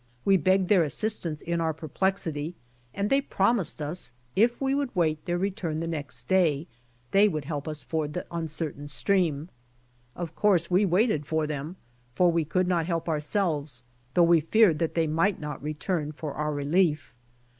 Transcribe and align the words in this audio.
We 0.25 0.35
begged 0.35 0.67
their 0.67 0.81
assistance 0.83 1.43
in 1.43 1.61
our 1.61 1.75
per 1.75 1.87
plexity, 1.87 2.55
and 2.91 3.11
they 3.11 3.21
promised 3.21 3.83
us 3.83 4.13
if 4.35 4.59
we 4.59 4.73
would' 4.73 4.93
await 4.95 5.25
their 5.25 5.37
return 5.37 5.79
the 5.79 5.87
next 5.87 6.23
day 6.27 6.65
they 7.11 7.27
would 7.27 7.45
help 7.45 7.67
us 7.67 7.83
ford 7.83 8.13
the 8.13 8.25
uncer 8.31 8.75
tain 8.75 8.87
stream. 8.87 9.49
Of 10.15 10.33
course 10.35 10.71
we 10.71 10.85
waited 10.87 11.27
for 11.27 11.45
them, 11.45 11.75
for 12.15 12.31
we 12.31 12.45
could 12.45 12.67
not 12.67 12.87
help 12.87 13.07
ourselves, 13.07 13.83
though 14.15 14.23
we 14.23 14.39
feared 14.41 14.79
that 14.79 14.95
they 14.95 15.05
might 15.05 15.39
not 15.39 15.61
return 15.61 16.13
for 16.13 16.33
our 16.33 16.51
relief. 16.51 17.13